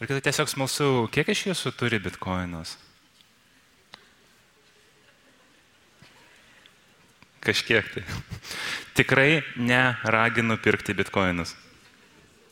[0.00, 2.78] Ir kad tiesiog smalsu, kiek iš jūsų turi bitkoinus?
[7.44, 8.04] Kažkiek tai.
[8.96, 11.52] Tikrai neraginu pirkti bitkoinus.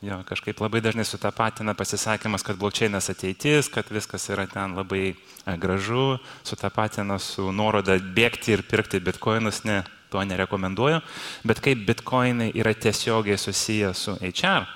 [0.05, 5.17] Jo, kažkaip labai dažnai sutapatina pasisakymas, kad blokčiainas ateitis, kad viskas yra ten labai e,
[5.59, 9.80] gražu, sutapatina su nuoroda bėgti ir pirkti bitkoinus, ne,
[10.12, 11.01] to nerekomenduoju,
[11.49, 14.68] bet kaip bitkoinai yra tiesiogiai susiję su HR,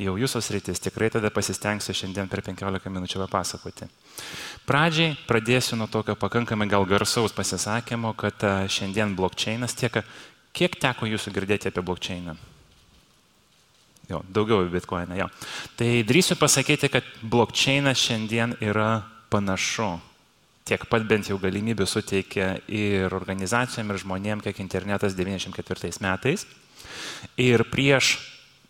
[0.00, 3.88] jau jūsų sritis, tikrai tada pasistengsiu šiandien per 15 minučių papasakoti.
[4.68, 10.00] Pradžiai pradėsiu nuo tokio pakankamai gal garsaus pasisakymo, kad e, šiandien blokčiainas tiek,
[10.56, 12.36] kiek teko jūsų girdėti apie blokčiainą?
[14.10, 15.28] Jo, daugiau bitkoiną, jo.
[15.78, 19.02] Tai drįsiu pasakyti, kad blokčainas šiandien yra
[19.32, 19.94] panašu.
[20.68, 26.46] Tiek pat bent jau galimybių suteikia ir organizacijom, ir žmonėm, kiek internetas 94 metais.
[27.40, 28.14] Ir prieš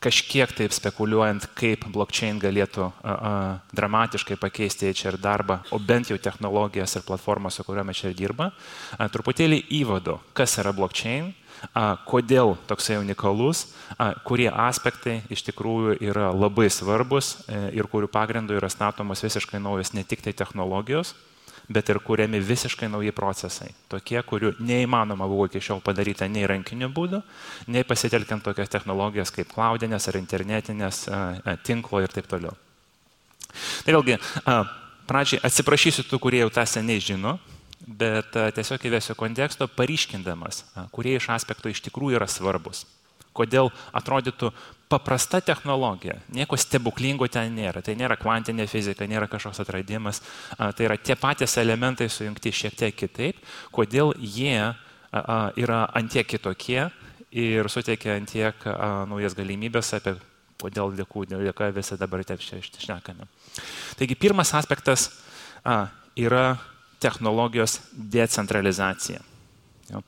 [0.02, 3.34] kažkiek taip spekuliuojant, kaip blockchain galėtų a, a,
[3.76, 8.50] dramatiškai pakeisti HR darbą, o bent jau technologijas ir platformas, su kuriomis čia dirba,
[8.98, 11.32] a, truputėlį įvado, kas yra blockchain,
[12.08, 13.66] kodėl toksai unikalus,
[14.26, 19.92] kurie aspektai iš tikrųjų yra labai svarbus e, ir kurių pagrindų yra statomos visiškai naujos
[19.94, 21.14] ne tik tai technologijos,
[21.68, 23.70] bet ir kuriami visiškai nauji procesai.
[23.92, 27.22] Tokie, kurių neįmanoma buvo iki šiol padaryti nei rankiniu būdu,
[27.68, 31.04] nei pasitelkiant tokias technologijas kaip klaudinės ar internetinės,
[31.66, 32.56] tinklo ir taip toliau.
[33.84, 34.18] Tai vėlgi,
[35.10, 37.36] pradžiai atsiprašysiu tų, kurie jau tą seniai žino,
[37.82, 42.86] bet tiesiog įvesiu konteksto, paryškindamas, kurie iš aspektų iš tikrųjų yra svarbus.
[43.32, 44.52] Kodėl atrodytų
[44.92, 47.82] paprasta technologija, nieko stebuklingo ten nėra.
[47.84, 50.20] Tai nėra kvantinė fizika, nėra kažkoks atradimas,
[50.58, 53.40] tai yra tie patys elementai sujungti šiek tiek kitaip,
[53.72, 54.74] kodėl jie
[55.12, 56.84] yra antiek kitokie
[57.32, 58.68] ir suteikia antiek
[59.08, 60.16] naujas galimybės apie
[60.62, 63.26] kodėl dėkų, dėka visi dabar taip išnekame.
[63.98, 65.08] Taigi pirmas aspektas
[66.18, 66.44] yra
[67.02, 69.24] technologijos decentralizacija.
[69.90, 70.04] Jo.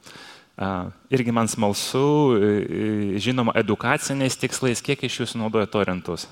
[0.55, 2.07] Irgi man smalsu,
[3.19, 6.29] žinoma, edukaciniais tikslais, kiek iš jūsų naudoja torentus?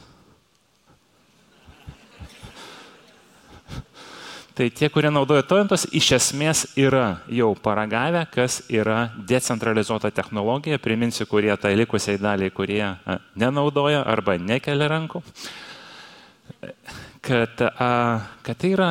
[4.53, 10.79] Tai tie, kurie naudoja torentus, iš esmės yra jau paragavę, kas yra decentralizuota technologija.
[10.79, 12.85] Priminsiu, kurie tai likusiai daliai, kurie
[13.35, 15.23] nenaudoja arba nekelia rankų,
[17.25, 17.65] kad,
[18.45, 18.91] kad tai yra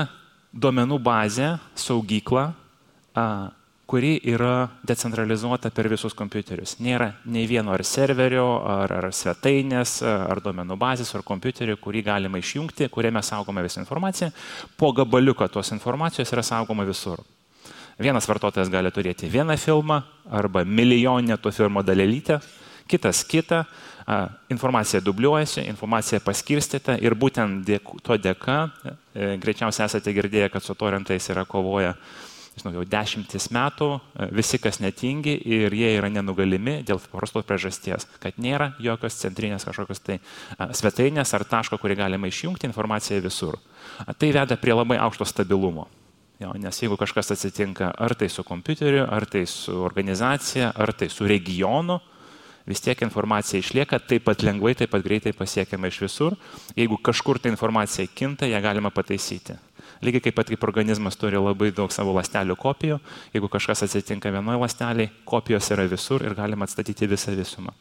[0.51, 2.49] duomenų bazė, saugykla,
[3.91, 6.77] kuri yra decentralizuota per visus kompiuterius.
[6.79, 12.39] Nėra nei vieno ar serverio, ar, ar svetainės, ar duomenų bazės, ar kompiuterio, kurį galima
[12.39, 14.31] išjungti, kuriame saugoma visą informaciją.
[14.79, 17.19] Po gabaliuką tos informacijos yra saugoma visur.
[17.99, 19.99] Vienas vartotojas gali turėti vieną filmą
[20.39, 22.39] arba milijoninę to filmo dalelytę,
[22.87, 23.65] kitas kitą,
[24.49, 28.57] informacija dubliuojasi, informacija paskirstyta ir būtent dėku, to dėka,
[29.13, 31.93] e, greičiausiai esate girdėję, kad su torentais yra kovoja,
[32.59, 38.07] žinau, jau dešimtis metų, e, visi kas netingi ir jie yra nenugalimi dėl paprastos priežasties,
[38.23, 40.19] kad nėra jokios centrinės kažkokios tai
[40.75, 43.59] svetainės ar taško, kurį galima išjungti informaciją visur.
[44.17, 45.87] Tai veda prie labai aukšto stabilumo.
[46.41, 51.09] Jo, nes jeigu kažkas atsitinka ar tai su kompiuteriu, ar tai su organizacija, ar tai
[51.13, 51.99] su regionu,
[52.65, 56.37] vis tiek informacija išlieka taip pat lengvai, taip pat greitai pasiekiama iš visur.
[56.77, 59.57] Jeigu kažkur ta informacija kinta, ją galima pataisyti.
[60.01, 62.97] Lygiai kaip pat kaip organizmas turi labai daug savo lastelių kopijų,
[63.35, 67.75] jeigu kažkas atsitinka vienoje lasteliai, kopijos yra visur ir galima atstatyti visą visumą.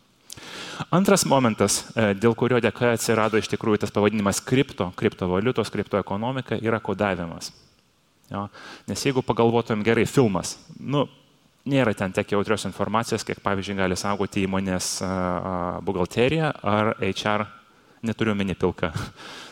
[0.88, 6.80] Antras momentas, e, dėl kurio dėka atsirado iš tikrųjų tas pavadinimas kripto, kriptovaliutos, kriptoekonomika, yra
[6.80, 7.52] kodavimas.
[8.30, 8.46] Jo?
[8.88, 11.06] Nes jeigu pagalvotumėm gerai, filmas, nu,
[11.68, 14.92] nėra ten tiek jautrios informacijos, kiek pavyzdžiui gali saugoti įmonės
[15.84, 17.48] buhalterija ar HR,
[18.06, 18.94] neturiu meni pilka,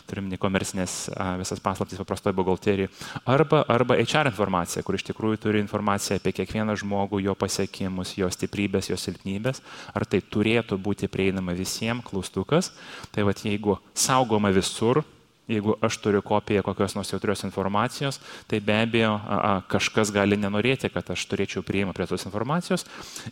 [0.08, 0.94] turiu meni komercinės
[1.40, 2.90] visas paslaptys paprastoje buhalterijoje,
[3.28, 8.30] arba, arba HR informacija, kur iš tikrųjų turi informaciją apie kiekvieną žmogų, jo pasiekimus, jo
[8.32, 9.62] stiprybės, jo silpnybės,
[9.92, 12.72] ar tai turėtų būti prieinama visiems, klaustukas.
[13.14, 15.02] Tai vad jeigu saugoma visur,
[15.48, 20.36] jeigu aš turiu kopiją kokios nors jautrios informacijos, tai be abejo a, a, kažkas gali
[20.40, 22.84] nenorėti, kad aš turėčiau prieimą prie tos informacijos.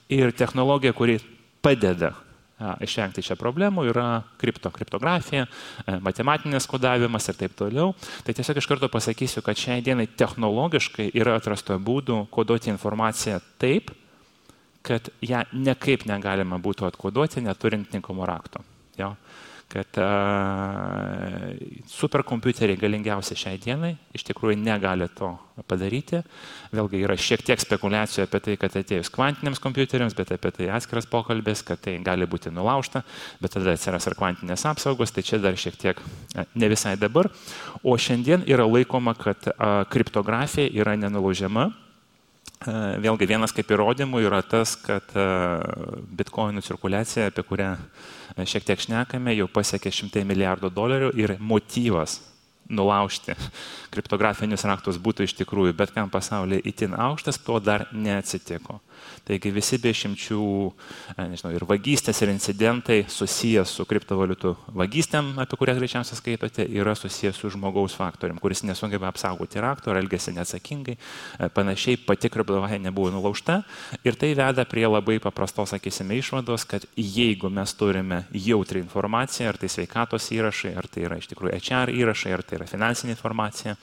[0.08, 1.18] Ir technologija, kuri
[1.64, 2.14] padeda
[2.80, 5.44] išvengti šią problemą, yra kripto, kriptografija,
[6.00, 7.92] matematinis kodavimas ir taip toliau.
[8.24, 13.92] Tai tiesiog iš karto pasakysiu, kad šiai dienai technologiškai yra atrasta būdų koduoti informaciją taip,
[14.86, 18.62] kad ją nekaip negalima būtų atkoduoti, neturint tinkomo rakto.
[18.96, 19.12] Jo?
[19.72, 19.98] Kad
[21.90, 25.32] superkompiuteriai galingiausi šiai dienai iš tikrųjų negali to
[25.68, 26.20] padaryti.
[26.76, 31.08] Vėlgi yra šiek tiek spekulacijų apie tai, kad atėjus kvantiniams kompiuteriams, bet apie tai atskiras
[31.10, 33.02] pokalbis, kad tai gali būti nulaužta,
[33.42, 36.04] bet tada atsiras ir kvantinės apsaugos, tai čia dar šiek tiek
[36.54, 37.30] ne visai dabar.
[37.82, 39.50] O šiandien yra laikoma, kad
[39.90, 41.72] kriptografija yra nenulaužiama
[42.64, 45.12] Vėlgi vienas kaip įrodymų yra tas, kad
[46.16, 47.74] bitkoinų cirkuliacija, apie kurią
[48.44, 52.18] šiek tiek šnekame, jau pasiekė šimtai milijardų dolerių ir motyvas
[52.68, 53.36] nulaužti
[53.94, 58.80] kriptografinius raktus būtų iš tikrųjų bet kam pasaulyje itin aukštas, to dar neatsitiko.
[59.26, 60.40] Taigi visi be išimčių,
[61.16, 66.94] e, nežinau, ir vagystės, ir incidentai susijęs su kriptovaliutų vagystėm, apie kurias greičiausiai skaitote, yra
[66.94, 70.96] susijęs su žmogaus faktorium, kuris nesugeba apsaugoti rakto ar elgesi neatsakingai.
[70.96, 73.62] E, panašiai pati kriptovaliuta nebuvo nulaužta
[74.06, 79.58] ir tai veda prie labai paprastos, sakysime, išvados, kad jeigu mes turime jautrį informaciją, ar
[79.58, 83.76] tai sveikatos įrašai, ar tai yra iš tikrųjų HR įrašai, ar tai yra finansinė informacija,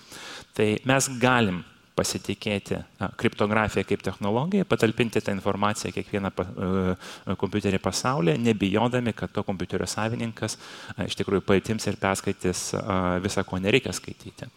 [0.58, 2.80] tai mes galim pasitikėti
[3.20, 10.58] kriptografiją kaip technologiją, patalpinti tą informaciją kiekvieną e, kompiuterį pasaulyje, nebijodami, kad to kompiuterio savininkas
[11.06, 12.64] iš tikrųjų paitims ir perskaitys
[13.24, 14.50] visą, ko nereikia skaityti.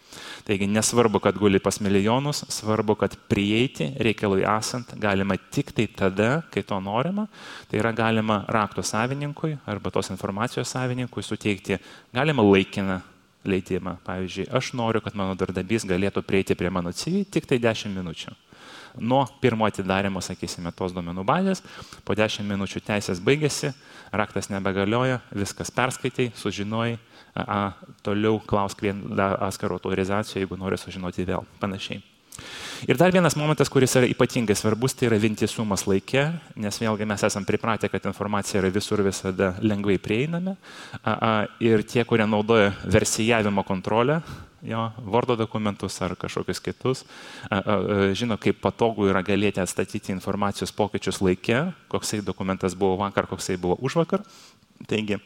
[0.47, 6.31] Taigi nesvarbu, kad guli pas milijonus, svarbu, kad prieiti reikalui esant galima tik tai tada,
[6.53, 7.27] kai to norima.
[7.69, 11.77] Tai yra galima rakto savininkui arba tos informacijos savininkui suteikti
[12.15, 13.01] galima laikiną
[13.47, 13.97] leidimą.
[14.05, 18.35] Pavyzdžiui, aš noriu, kad mano darbdavys galėtų prieiti prie mano CV tik tai 10 minučių.
[18.97, 21.61] Nuo pirmo atidarimo, sakysime, tos duomenų bazės,
[22.05, 23.71] po 10 minučių teisės baigėsi,
[24.09, 26.97] raktas nebegalioja, viskas perskaitai, sužinojai,
[27.37, 27.61] a, a,
[28.01, 31.45] toliau klausk vien atskaro autorizacijų, jeigu nori sužinoti vėl.
[31.61, 32.16] Panašiai.
[32.87, 36.27] Ir dar vienas momentas, kuris yra ypatingai svarbus, tai yra vientisumas laike,
[36.61, 40.53] nes vėlgi mes esame pripratę, kad informacija yra visur visada lengvai prieinama.
[41.63, 44.19] Ir tie, kurie naudoja versijavimo kontrolę,
[44.61, 47.05] jo, Word dokumentus ar kažkokius kitus,
[48.17, 53.79] žino, kaip patogu yra galėti atstatyti informacijos pokyčius laike, koksai dokumentas buvo vakar, koksai buvo
[53.81, 54.25] už vakar.
[54.85, 55.17] Taigi,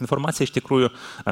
[0.00, 0.88] informacija iš tikrųjų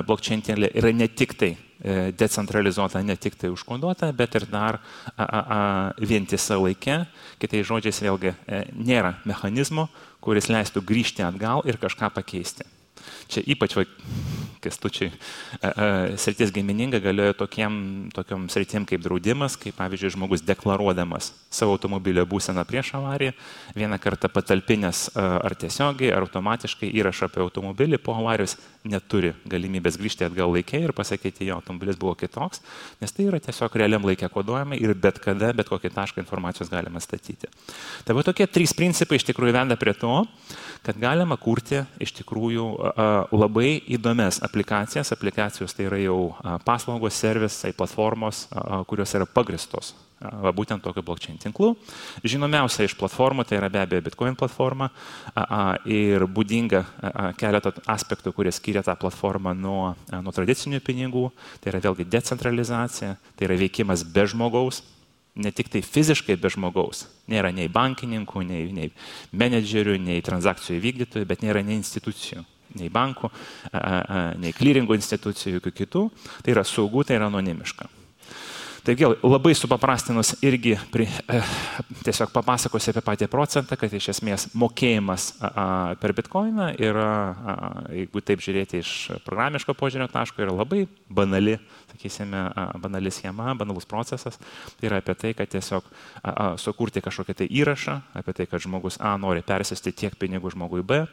[0.07, 4.77] blockchain yra ne tik tai E, decentralizuota, ne tik tai užkoduota, bet ir dar
[5.17, 5.61] a, a, a,
[5.97, 6.99] vientisa laike.
[7.41, 9.87] Kitai žodžiais vėlgi e, nėra mechanizmo,
[10.21, 12.69] kuris leistų grįžti atgal ir kažką pakeisti.
[13.33, 13.87] Čia ypač va,
[14.63, 15.11] kestučiai
[16.21, 17.75] sritis gimininga galioja tokiem,
[18.15, 23.35] tokiom sritim kaip draudimas, kaip pavyzdžiui žmogus deklaruodamas savo automobilio būseną prieš avariją,
[23.77, 28.57] vieną kartą patalpinęs ar tiesiogiai, ar automatiškai įrašą apie automobilį po avarijos
[28.89, 32.63] neturi galimybės grįžti atgal laikė ir pasakyti, jo automobilis buvo kitoks,
[33.03, 37.03] nes tai yra tiesiog realiam laikė koduojama ir bet kada, bet kokį tašką informacijos galima
[37.03, 37.51] statyti.
[38.07, 40.25] Tai va tokie trys principai iš tikrųjų veda prie to,
[40.87, 42.69] kad galima kurti iš tikrųjų
[43.37, 45.13] labai įdomias aplikacijas.
[45.13, 46.21] Aplikacijos tai yra jau
[46.65, 48.47] paslaugos, servisai, platformos,
[48.89, 51.73] kurios yra pagristos va, būtent tokiu blokčiai tinklu.
[52.27, 54.91] Žinomiausia iš platformų tai yra be abejo Bitcoin platforma
[55.89, 56.85] ir būdinga
[57.41, 61.27] keletą aspektų, kurie skiria tą platformą nuo, nuo tradicinių pinigų.
[61.61, 64.83] Tai yra vėlgi decentralizacija, tai yra veikimas be žmogaus.
[65.41, 67.05] Ne tik tai fiziškai be žmogaus.
[67.31, 68.91] Nėra nei bankininkų, nei, nei
[69.31, 72.43] menedžerių, nei transakcijų vykdytojų, bet nėra nei institucijų
[72.79, 73.27] nei bankų,
[74.39, 76.03] nei klyringo institucijų, jokių kitų.
[76.45, 77.89] Tai yra saugu, tai yra anonimiška.
[78.81, 81.41] Taigi labai supaprastinus irgi pri, e,
[82.07, 85.65] tiesiog papasakosiu apie patį procentą, kad iš esmės mokėjimas a, a,
[86.01, 87.57] per bitkoiną yra, a,
[87.93, 88.95] jeigu taip žiūrėti iš
[89.27, 91.59] programiško požiūrio taško, yra labai banali,
[91.93, 94.41] sakysime, a, banali schema, banalus procesas.
[94.81, 95.93] Tai yra apie tai, kad tiesiog a,
[96.31, 100.81] a, sukurti kažkokią tai įrašą, apie tai, kad žmogus A nori persisti tiek pinigų žmogui
[100.87, 101.05] B.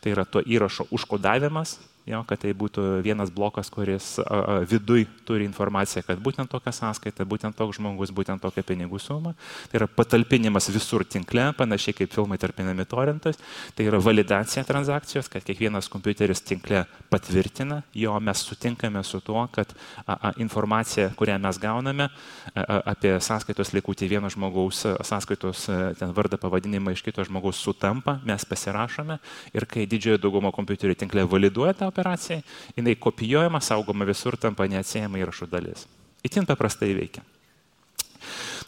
[0.00, 1.76] Tai yra to įrašo užkodavimas,
[2.08, 6.72] jo, kad tai būtų vienas blokas, kuris a, a, viduj turi informaciją, kad būtent tokia
[6.74, 9.34] sąskaita, būtent toks žmogus, būtent tokia pinigų suma.
[9.70, 13.40] Tai yra patalpinimas visur tinkle, panašiai kaip filmai tarpinami torintas.
[13.76, 19.74] Tai yra validacija transakcijos, kad kiekvienas kompiuteris tinkle patvirtina, jo mes sutinkame su tuo, kad
[20.06, 22.08] a, informacija, kurią mes gauname
[22.54, 25.66] apie sąskaitos likutį vieno žmogaus sąskaitos
[25.98, 29.18] ten vardą pavadinimą iš kito žmogaus sutampa, mes pasirašome
[29.54, 32.40] ir kai didžiojo daugumo kompiuterių tinkle validuoja tą operacija,
[32.76, 35.84] jinai kopijuojama, saugoma visur, tampa neatsiejama įrašų dalis.
[36.24, 37.24] Įtin paprastai veikia.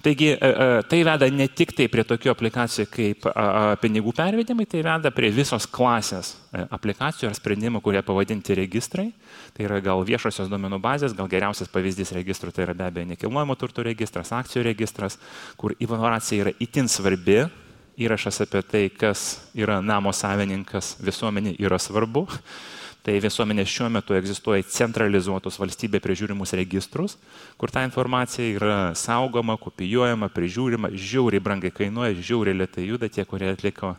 [0.03, 3.27] Taigi e, e, tai veda ne tik tai prie tokių aplikacijų kaip
[3.79, 9.13] pinigų pervedimai, tai veda prie visos klasės e, aplikacijų ar sprendimų, kurie pavadinti registrai.
[9.55, 13.55] Tai yra gal viešosios duomenų bazės, gal geriausias pavyzdys registrų, tai yra be abejo nekilnojamo
[13.61, 15.21] turto registras, akcijų registras,
[15.61, 17.45] kur informacija yra itin svarbi,
[18.03, 22.27] įrašas apie tai, kas yra namo savininkas visuomenė yra svarbu.
[23.03, 27.17] Tai visuomenė šiuo metu egzistuoja centralizuotus valstybė prižiūrimus registrus,
[27.59, 33.09] kur ta informacija yra saugoma, kopijuojama, prižiūrima, žiauriai brangiai kainuoja, žiauriai lietai juda.
[33.11, 33.97] Tie, kurie atliko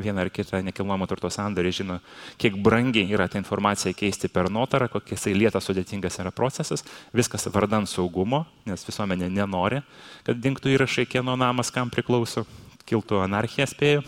[0.00, 1.98] vieną ar kitą nekilnojamo turto sandorį, žino,
[2.40, 6.86] kiek brangiai yra ta informacija keisti per notarą, kokie jisai lėtas sudėtingas yra procesas.
[7.12, 9.82] Viskas vardan saugumo, nes visuomenė nenori,
[10.24, 12.46] kad dinktų įrašai, kieno namas kam priklauso,
[12.88, 14.06] kiltų anarchija spėjų.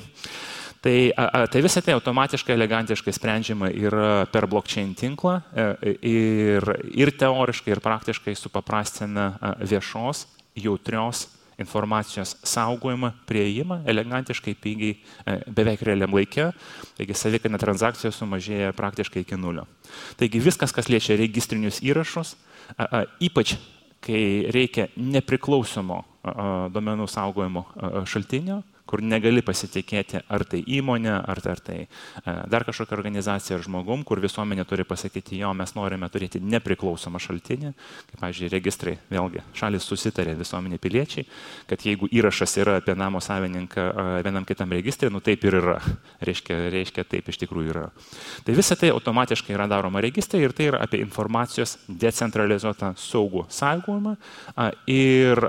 [0.80, 3.94] Tai, a, tai visą tai automatiškai, elegantiškai sprendžiama ir
[4.32, 6.64] per blockchain tinklą e, ir,
[6.96, 10.24] ir teoriškai, ir praktiškai supaprastina viešos,
[10.56, 11.26] jautrios
[11.60, 14.94] informacijos saugojimą, prieimą, elegantiškai, pigiai,
[15.28, 16.48] e, beveik realiam laikė.
[16.96, 19.66] Taigi savikaina transakcijos sumažėja praktiškai iki nulio.
[20.16, 22.38] Taigi viskas, kas liečia registrinius įrašus,
[23.20, 23.58] ypač
[24.00, 26.06] kai reikia nepriklausomo
[26.72, 27.66] duomenų saugojimo
[28.08, 31.88] šaltinio, kur negali pasitikėti ar tai įmonė, ar, ar tai e,
[32.50, 37.70] dar kažkokia organizacija ar žmogum, kur visuomenė turi pasakyti, jo, mes norime turėti nepriklausomą šaltinį,
[38.10, 41.26] kaip, pavyzdžiui, registrai, vėlgi, šalis susitarė visuomenė piliečiai,
[41.70, 43.86] kad jeigu įrašas yra apie namo savininką
[44.26, 45.76] vienam kitam registrui, nu taip ir yra,
[46.26, 47.86] reiškia, reiškia taip iš tikrųjų yra.
[48.46, 54.16] Tai visa tai automatiškai yra daroma registrai ir tai yra apie informacijos decentralizuotą saugų saugojimą
[54.90, 55.44] ir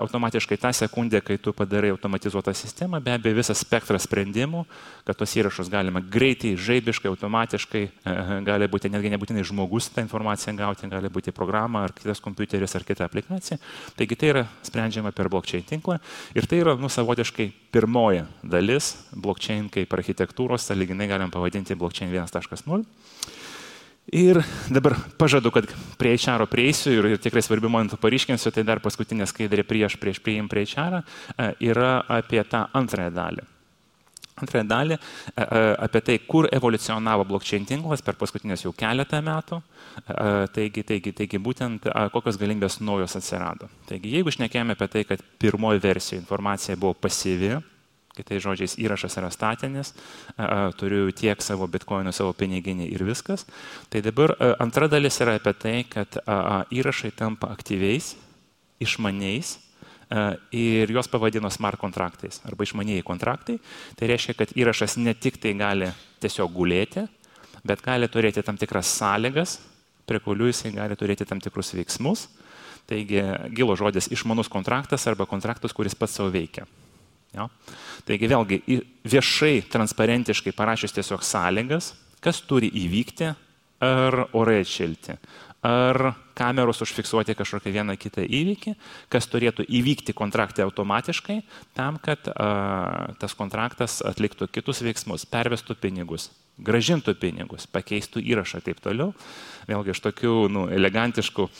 [0.00, 4.62] automatiškai tą sekundę, kai tu padarai automatizuotą sistemą, sistemą, be abejo visas spektras sprendimų,
[5.06, 7.82] kad tos įrašus galima greitai, žaibiškai, automatiškai,
[8.46, 12.86] gali būti netgi nebūtinai žmogus tą informaciją gauti, gali būti programa ar kitas kompiuteris ar
[12.86, 13.58] kita aplikacija.
[13.98, 15.98] Taigi tai yra sprendžiama per blockchain tinklą
[16.38, 22.84] ir tai yra nu, savotiškai pirmoji dalis blockchain kaip architektūros, sąlyginai galim pavadinti blockchain 1.0.
[24.12, 24.40] Ir
[24.72, 25.68] dabar pažadu, kad
[26.00, 30.22] prie HR prieisiu ir, ir tikrai svarbių momentų paryškinsiu, tai dar paskutinė skaidrė prieš, prieš
[30.24, 33.44] prieim prie HR e, yra apie tą antrąją dalį.
[34.38, 35.00] Antrąją dalį e,
[35.44, 39.60] e, apie tai, kur evoliucionavo blokčiai tinklas per paskutinės jau keletą metų.
[40.54, 43.68] Taigi, taigi, taigi būtent kokios galimybės naujos atsirado.
[43.90, 47.58] Taigi, jeigu šnekėjome apie tai, kad pirmoji versija informacija buvo pasyvi,
[48.18, 49.92] Kitais žodžiais, įrašas yra statinis,
[50.80, 53.46] turiu tiek savo bitkoinų, savo piniginį ir viskas.
[53.92, 56.18] Tai dabar antra dalis yra apie tai, kad
[56.74, 58.16] įrašai tampa aktyviais,
[58.82, 59.54] išmaniais
[60.56, 63.58] ir juos pavadino smart kontraktais arba išmanieji kontraktai.
[63.94, 65.92] Tai reiškia, kad įrašas ne tik tai gali
[66.24, 67.06] tiesiog gulėti,
[67.62, 69.58] bet gali turėti tam tikras sąlygas,
[70.08, 72.26] prie kurių jisai gali turėti tam tikrus veiksmus.
[72.88, 73.20] Taigi
[73.52, 76.64] gilo žodis išmanus kontraktas arba kontraktas, kuris pats savo veikia.
[77.36, 77.48] Jo?
[78.08, 78.60] Taigi vėlgi
[79.08, 81.92] viešai, transparentiškai parašius tiesiog sąlygas,
[82.24, 83.32] kas turi įvykti,
[83.84, 85.18] ar orai atšilti,
[85.62, 88.74] ar kameros užfiksuoti kažkokią vieną kitą įvykį,
[89.10, 91.40] kas turėtų įvykti kontrakte automatiškai,
[91.74, 96.30] tam, kad a, tas kontraktas atliktų kitus veiksmus, pervestų pinigus,
[96.62, 99.10] gražintų pinigus, pakeistų įrašą ir taip toliau.
[99.68, 101.50] Vėlgi iš tokių nu, elegantiškų a,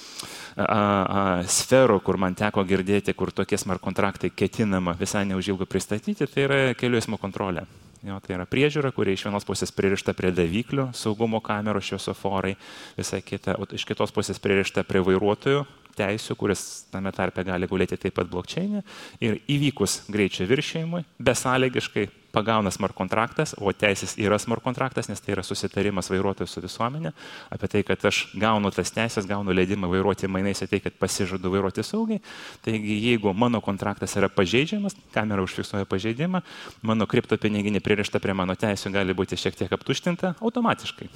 [0.63, 6.47] a, sferų, kur man teko girdėti, kur tokie smart kontraktai ketinama visai neužilgo pristatyti, tai
[6.47, 7.67] yra kelių eismo kontrolė.
[8.07, 12.55] Jo, tai yra priežiūra, kurie iš vienos pusės pririšta prie daviklių, saugumo kamerų, šviesoforai,
[12.95, 15.65] visai kita, o iš kitos pusės pririšta prie vairuotojų
[15.99, 18.85] teisų, kuris tame tarpe gali gulėti taip pat blokčiainė.
[19.25, 25.35] Ir įvykus greičio viršėjimui, besąlygiškai pagauna smart kontraktas, o teisės yra smart kontraktas, nes tai
[25.35, 27.13] yra susitarimas vairuotojų su visuomenė
[27.55, 31.53] apie tai, kad aš gaunu tas teisės, gaunu leidimą vairuoti mainais į tai, kad pasižadu
[31.55, 32.23] vairuoti saugiai.
[32.65, 36.45] Taigi, jeigu mano kontraktas yra pažeidžiamas, kamera užfiksuoja pažeidimą,
[36.87, 41.11] mano kriptopiniginė pririšta prie mano teisų gali būti šiek tiek aptuštinta automatiškai.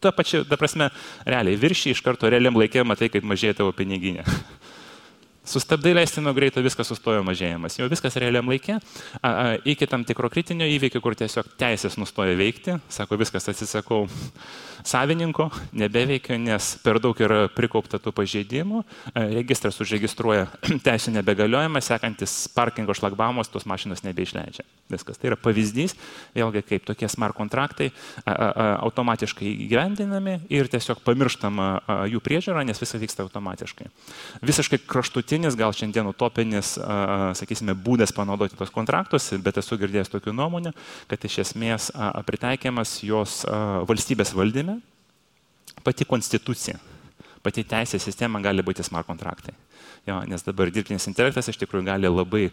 [0.00, 0.90] Ta pačia, ta prasme,
[1.26, 4.22] realiai viršį iš karto realiam laikė matai, kaip mažėja tavo piniginė.
[5.48, 7.78] Sustabdai leistino greito, viskas sustojo mažėjimas.
[7.78, 8.76] Jau viskas realiam laikė,
[9.22, 14.02] a, a, iki tam tikro kritinio įvykio, kur tiesiog teisės nustoja veikti, sako, viskas atsisakau
[14.86, 18.82] savininko, nebeveikia, nes per daug yra prikaupta tų pažeidimų,
[19.12, 20.48] a, registras užregistruoja
[20.86, 24.66] teisų nebegaliojimą, sekantis parkingo šlagbamos, tos mašinos nebeišleidžia.
[24.88, 25.18] Viskas.
[25.20, 25.92] Tai yra pavyzdys,
[26.32, 27.90] vėlgi kaip tokie smart kontraktai
[28.24, 31.66] automatiškai įgyvendinami ir tiesiog pamirštama
[32.08, 33.90] jų priežiūra, nes viskas vyksta automatiškai.
[34.48, 36.76] Visiškai kraštutinis gal šiandien utopinis,
[37.36, 40.72] sakysime, būdas panaudoti tos kontraktus, bet esu girdėjęs tokių nuomonių,
[41.10, 41.90] kad iš esmės
[42.28, 43.42] pritaikiamas jos
[43.88, 44.77] valstybės valdyme
[45.84, 46.78] pati konstitucija,
[47.42, 49.54] pati teisės sistema gali būti smart kontraktai.
[50.08, 52.46] Jo, nes dabar dirbtinis intelektas iš tikrųjų gali labai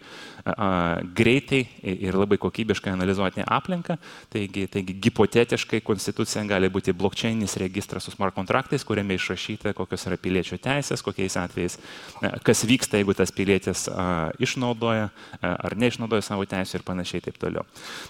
[0.44, 3.96] a, greitai ir labai kokybiškai analizuoti aplinką.
[4.34, 10.18] Taigi, taigi hipotetiškai konstitucija gali būti blokčiainis registras su smart kontraktais, kuriame išrašyta, kokios yra
[10.20, 11.78] piliečio teisės, kokiais atvejais,
[12.20, 17.24] a, kas vyksta, jeigu tas pilietis a, išnaudoja a, ar neišnaudoja savo teisų ir panašiai
[17.30, 17.64] taip toliau.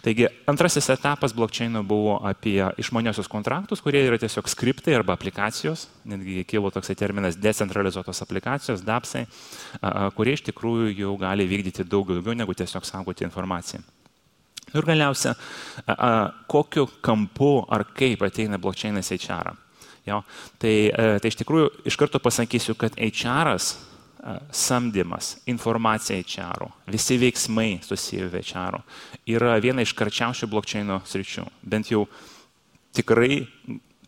[0.05, 6.43] Taigi antrasis etapas blokčiaino buvo apie išmaniosius kontraktus, kurie yra tiesiog skriptai arba aplikacijos, netgi
[6.50, 12.53] kilo toksai terminas decentralizuotos aplikacijos, DAPSai kurie iš tikrųjų jau gali vykdyti daug daugiau negu
[12.53, 13.83] tiesiog saugoti informaciją.
[14.75, 15.35] Ir galiausia,
[16.50, 19.53] kokiu kampu ar kaip ateina blokčiainas HR.
[20.05, 20.21] Jo,
[20.62, 23.55] tai, tai iš tikrųjų iš karto pasakysiu, kad HR
[24.53, 28.81] samdymas, informacija HR, visi veiksmai susiję HR
[29.29, 31.45] yra viena iš karčiausių blokčiaino sričių.
[31.62, 32.07] Bent jau
[32.93, 33.45] tikrai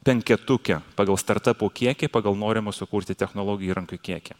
[0.08, 4.38] penketukė pagal startupų kiekį, pagal norimą sukurti technologijų įrankių kiekį.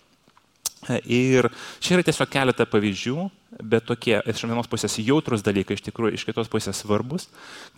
[1.04, 1.50] Ir
[1.84, 3.28] čia yra tiesiog keletą pavyzdžių,
[3.64, 7.28] bet tokie iš vienos pusės jautrus dalykai, iš tikrųjų iš kitos pusės svarbus,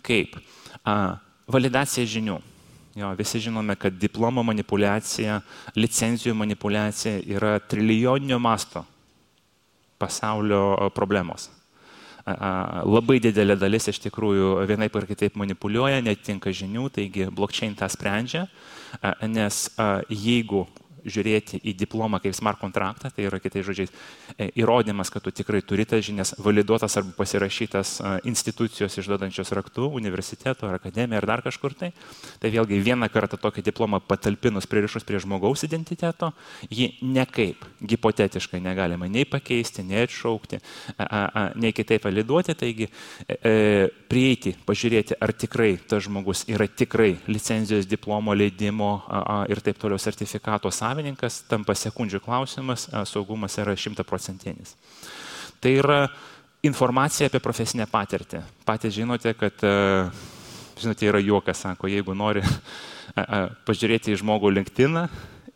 [0.06, 0.36] kaip
[0.84, 1.18] a,
[1.50, 2.38] validacija žinių.
[2.98, 5.40] Jo, visi žinome, kad diplomo manipulacija,
[5.78, 8.82] licenzijų manipulacija yra trilijoninio masto
[10.00, 11.48] pasaulio problemos.
[12.24, 12.50] A, a,
[12.84, 18.46] labai didelė dalis iš tikrųjų vienaip ar kitaip manipuliuoja, netinka žinių, taigi blockchain tą sprendžia,
[19.00, 19.68] a, nes
[20.10, 20.66] jeigu
[21.04, 23.92] žiūrėti į diplomą kaip smart kontraktą, tai yra kitais žodžiais
[24.36, 27.96] e, įrodymas, kad tu tikrai turi tas žinias, validuotas arba pasirašytas
[28.28, 31.92] institucijos išduodančios raktų, universiteto ar akademija ar dar kažkur tai.
[32.40, 36.32] Tai vėlgi vieną kartą tokią diplomą patalpinus pririšus prie žmogaus identiteto,
[36.70, 40.60] jį nekaip, hipotetiškai negalima nei pakeisti, nei atšaukti,
[41.60, 42.56] nei kitaip validuoti.
[42.60, 43.54] Taigi e, e,
[44.10, 48.92] prieiti, pažiūrėti, ar tikrai tas žmogus yra tikrai licenzijos diplomo leidimo
[49.50, 54.74] ir taip toliau sertifikato sąlygoje savininkas, tampa sekundžių klausimas, saugumas yra šimtaprocentinis.
[55.60, 56.00] Tai yra
[56.66, 58.42] informacija apie profesinę patirtį.
[58.66, 59.62] Patys žinote, kad,
[60.80, 62.42] žinote, yra juokas, sako, jeigu nori
[63.68, 65.06] pažiūrėti į žmogų linktiną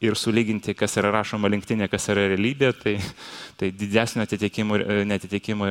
[0.05, 2.95] ir sulyginti, kas yra rašoma linktinė, kas yra realybė, tai,
[3.59, 5.69] tai didesnio atitikimo, netitikimo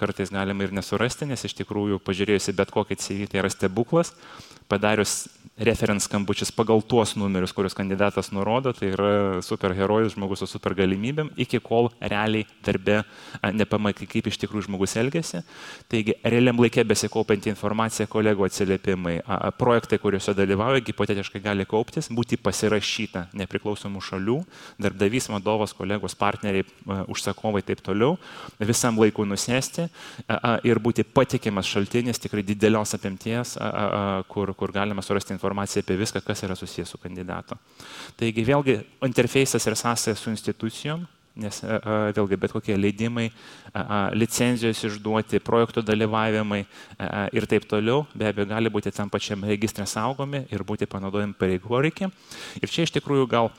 [0.00, 4.14] kartais galima ir nesurasti, nes iš tikrųjų pažiūrėjusi bet kokį CV tai yra stebuklas,
[4.70, 10.74] padarius reference skambučius pagal tuos numerius, kuriuos kandidatas nurodo, tai yra superherojus, žmogus su super
[10.74, 13.04] galimybėm, iki kol realiai darbe
[13.54, 15.44] nepamatai, kaip iš tikrųjų žmogus elgesi.
[15.90, 19.20] Taigi, realiam laikė besikaupianti informacija, kolegų atsiliepimai,
[19.60, 24.40] projektai, kuriuose dalyvauja, hipotetiškai gali kauptis, būti pasirašyta nepriklausomų šalių,
[24.82, 26.66] darbdavys, vadovas, kolegos, partneriai,
[27.06, 28.18] užsakovai ir taip toliau,
[28.58, 29.86] visam laiku nusėsti
[30.66, 33.54] ir būti patikimas šaltinis tikrai didelios apimties,
[34.34, 37.58] kur, kur galima surasti informaciją informaciją apie viską, kas yra susijęs su kandidato.
[38.16, 41.04] Taigi vėlgi interfejsas ir sąsaja su institucijom,
[41.36, 41.60] nes
[42.14, 43.26] vėlgi bet kokie leidimai,
[44.14, 46.62] licenzijos išduoti, projektų dalyvavimai
[47.34, 51.74] ir taip toliau be abejo gali būti tam pačiam registrė saugomi ir būti panaudojami pareigų
[51.74, 52.12] poreikiai.
[52.62, 53.50] Ir čia iš tikrųjų gal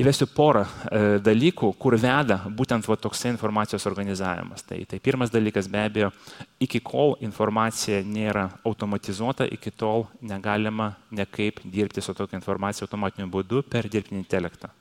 [0.00, 4.64] įvesiu porą e, dalykų, kur veda būtent va, toksai informacijos organizavimas.
[4.64, 6.10] Tai, tai pirmas dalykas be abejo,
[6.64, 13.62] iki kol informacija nėra automatizuota, iki tol negalima nekaip dirbti su tokia informacija automatiniu būdu
[13.68, 14.72] per dirbtinį intelektą.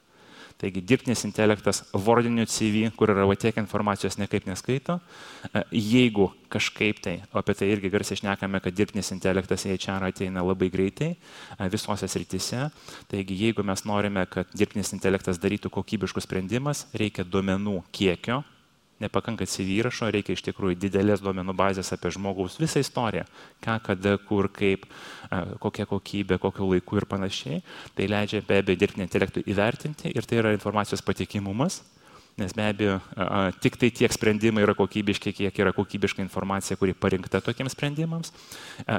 [0.62, 5.00] Taigi dirbtinis intelektas vordiniu CV, kur yra va tiek informacijos nekaip neskaito.
[5.50, 10.08] E, jeigu kažkaip tai, o apie tai irgi garsiai šnekame, kad dirbtinis intelektas į HR
[10.12, 12.70] ateina labai greitai e, visose srityse.
[13.12, 18.44] Taigi jeigu mes norime, kad dirbtinis intelektas darytų kokybiškus sprendimus, reikia duomenų kiekio,
[19.04, 23.26] nepakanka CV įrašo, reikia iš tikrųjų didelės duomenų bazės apie žmogaus visą istoriją,
[23.64, 24.88] ką, kada, kur, kaip,
[25.64, 27.64] kokia kokybė, kokiu laiku ir panašiai.
[27.98, 31.82] Tai leidžia be abejo dirbtinį intelektui įvertinti ir tai yra informacijos patikimumas,
[32.38, 32.98] nes be abejo
[33.62, 38.34] tik tai tiek sprendimai yra kokybiški, kiek yra kokybiška informacija, kuri parinkta tokiems sprendimams.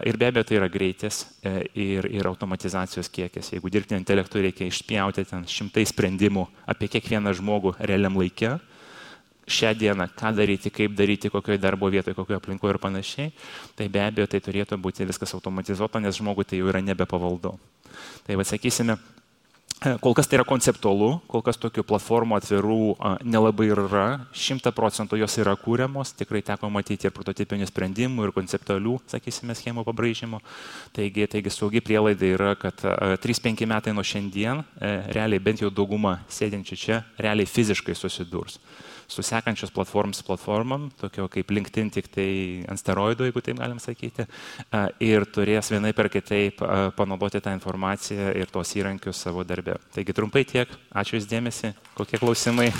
[0.06, 3.50] Ir be abejo tai yra greitis e, ir, ir automatizacijos kiekis.
[3.56, 8.54] Jeigu dirbtinio intelektui reikia išspjauti ten šimtai sprendimų apie kiekvieną žmogų realiam laikė,
[9.46, 13.32] šią dieną, ką daryti, kaip daryti, kokioje darbo vietoje, kokioje aplinkoje ir panašiai,
[13.76, 17.58] tai be abejo tai turėtų būti viskas automatizuota, nes žmogui tai jau yra nebepavaldu.
[18.26, 18.98] Tai vad sakysime,
[20.00, 22.76] Kol kas tai yra konceptualu, kol kas tokių platformų atvirų
[23.26, 28.94] nelabai yra, šimta procentų jos yra kūriamos, tikrai teko matyti ir prototipinių sprendimų, ir konceptualių,
[29.12, 30.40] sakysime, schemų pabraižymų.
[30.96, 36.16] Taigi, taigi saugi prielaida yra, kad 3-5 metai nuo šiandien, e, realiai bent jau dauguma
[36.32, 38.60] sėdinčių čia, realiai fiziškai susidurs
[39.08, 42.28] su sekančios platformos platformom, tokio kaip LinkedIn, tik tai
[42.70, 44.26] ant steroidų, jeigu taip galim sakyti,
[45.04, 46.62] ir turės vienai per kitaip
[46.98, 49.78] panaudoti tą informaciją ir tos įrankius savo darbę.
[49.94, 52.72] Taigi trumpai tiek, ačiū Jūs dėmesį, kokie klausimai.